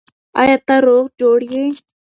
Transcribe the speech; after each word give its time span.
آیا 0.39 0.57
ته 0.67 0.75
روغ 0.85 1.05
جوړ 1.19 1.39
یې؟ 1.51 1.63